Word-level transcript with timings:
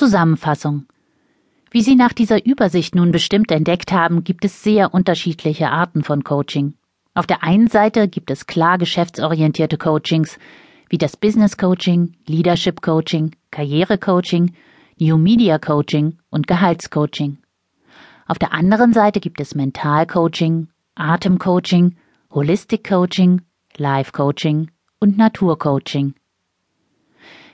Zusammenfassung. 0.00 0.86
Wie 1.70 1.82
Sie 1.82 1.94
nach 1.94 2.14
dieser 2.14 2.46
Übersicht 2.46 2.94
nun 2.94 3.12
bestimmt 3.12 3.50
entdeckt 3.50 3.92
haben, 3.92 4.24
gibt 4.24 4.46
es 4.46 4.62
sehr 4.62 4.94
unterschiedliche 4.94 5.68
Arten 5.68 6.04
von 6.04 6.24
Coaching. 6.24 6.72
Auf 7.12 7.26
der 7.26 7.42
einen 7.42 7.68
Seite 7.68 8.08
gibt 8.08 8.30
es 8.30 8.46
klar 8.46 8.78
geschäftsorientierte 8.78 9.76
Coachings, 9.76 10.38
wie 10.88 10.96
das 10.96 11.18
Business 11.18 11.58
Coaching, 11.58 12.14
Leadership 12.26 12.80
Coaching, 12.80 13.36
Karriere 13.50 13.98
Coaching, 13.98 14.54
New 14.98 15.18
Media 15.18 15.58
Coaching 15.58 16.16
und 16.30 16.46
Gehaltscoaching. 16.46 17.36
Auf 18.26 18.38
der 18.38 18.54
anderen 18.54 18.94
Seite 18.94 19.20
gibt 19.20 19.38
es 19.38 19.54
Mental 19.54 20.06
Coaching, 20.06 20.68
Atem 20.94 21.38
Coaching, 21.38 21.96
Holistic 22.32 22.88
Coaching, 22.88 23.42
Life 23.76 24.12
Coaching 24.12 24.70
und 24.98 25.18
Natur 25.18 25.58
Coaching. 25.58 26.14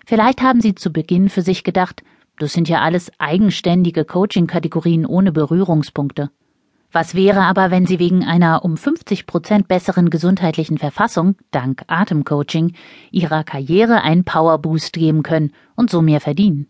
Vielleicht 0.07 0.43
haben 0.43 0.61
Sie 0.61 0.77
zu 0.77 0.93
Beginn 0.93 1.29
für 1.29 1.43
sich 1.43 1.65
gedacht, 1.65 2.05
das 2.39 2.53
sind 2.53 2.69
ja 2.69 2.81
alles 2.81 3.11
eigenständige 3.19 4.05
Coaching-Kategorien 4.05 5.07
ohne 5.07 5.33
Berührungspunkte. 5.33 6.31
Was 6.93 7.15
wäre 7.15 7.43
aber, 7.43 7.71
wenn 7.71 7.87
Sie 7.87 7.99
wegen 7.99 8.25
einer 8.25 8.65
um 8.65 8.77
50 8.77 9.27
Prozent 9.27 9.69
besseren 9.69 10.09
gesundheitlichen 10.09 10.79
Verfassung, 10.79 11.37
dank 11.51 11.83
Atemcoaching, 11.89 12.75
Ihrer 13.11 13.45
Karriere 13.45 14.03
einen 14.03 14.25
Powerboost 14.25 14.93
geben 14.95 15.23
können 15.23 15.53
und 15.75 15.91
so 15.91 16.01
mehr 16.01 16.21
verdienen? 16.21 16.69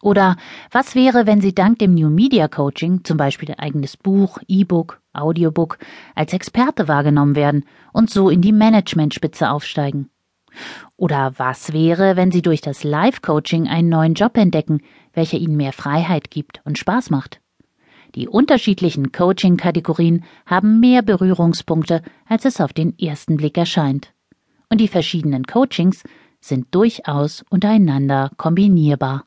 Oder 0.00 0.36
was 0.72 0.96
wäre, 0.96 1.26
wenn 1.26 1.40
Sie 1.40 1.54
dank 1.54 1.78
dem 1.78 1.94
New 1.94 2.10
Media 2.10 2.48
Coaching, 2.48 3.04
zum 3.04 3.16
Beispiel 3.16 3.50
ein 3.50 3.60
eigenes 3.60 3.96
Buch, 3.96 4.38
E-Book, 4.48 5.00
Audiobook, 5.12 5.78
als 6.16 6.32
Experte 6.32 6.88
wahrgenommen 6.88 7.36
werden 7.36 7.64
und 7.92 8.10
so 8.10 8.28
in 8.30 8.40
die 8.40 8.52
Managementspitze 8.52 9.48
aufsteigen? 9.48 10.10
Oder 10.96 11.34
was 11.36 11.72
wäre, 11.72 12.16
wenn 12.16 12.30
Sie 12.30 12.42
durch 12.42 12.60
das 12.60 12.84
Live-Coaching 12.84 13.68
einen 13.68 13.88
neuen 13.88 14.14
Job 14.14 14.36
entdecken, 14.36 14.80
welcher 15.12 15.38
Ihnen 15.38 15.56
mehr 15.56 15.72
Freiheit 15.72 16.30
gibt 16.30 16.60
und 16.64 16.78
Spaß 16.78 17.10
macht? 17.10 17.40
Die 18.14 18.28
unterschiedlichen 18.28 19.10
Coaching-Kategorien 19.10 20.24
haben 20.44 20.80
mehr 20.80 21.02
Berührungspunkte, 21.02 22.02
als 22.26 22.44
es 22.44 22.60
auf 22.60 22.72
den 22.72 22.98
ersten 22.98 23.36
Blick 23.36 23.56
erscheint. 23.56 24.12
Und 24.68 24.80
die 24.80 24.88
verschiedenen 24.88 25.44
Coachings 25.44 26.02
sind 26.40 26.74
durchaus 26.74 27.44
untereinander 27.48 28.30
kombinierbar. 28.36 29.24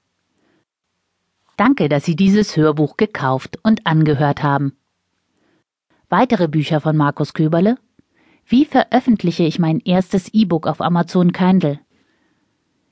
Danke, 1.58 1.88
dass 1.89 2.04
Sie 2.06 2.16
dieses 2.16 2.58
Hörbuch 2.58 2.98
gekauft 2.98 3.58
und 3.64 3.88
angehört 3.88 4.44
haben. 4.44 4.78
Weitere 6.10 6.48
Bücher 6.48 6.82
von 6.82 6.95
Markus 6.95 7.34
Köberle 7.34 7.78
Wie 8.48 8.66
veröffentliche 8.66 9.44
ich 9.44 9.60
mein 9.60 9.80
erstes 9.80 10.28
E-Book 10.34 10.68
auf 10.68 10.82
Amazon 10.82 11.32
Kindle? 11.32 11.80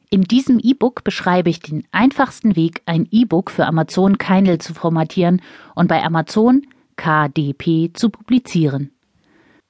In 0.09 0.23
diesem 0.23 0.59
E-Book 0.59 1.03
beschreibe 1.03 1.49
ich 1.49 1.59
den 1.59 1.83
einfachsten 1.91 2.55
Weg, 2.55 2.81
ein 2.85 3.09
E-Book 3.11 3.51
für 3.51 3.65
Amazon 3.65 4.17
Kindle 4.17 4.59
zu 4.59 4.73
formatieren 4.73 5.41
und 5.75 5.87
bei 5.87 6.01
Amazon 6.03 6.63
KDP 6.95 7.91
zu 7.93 8.09
publizieren. 8.09 8.91